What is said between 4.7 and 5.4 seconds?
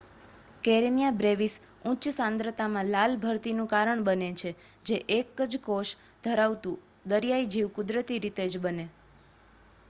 જે એક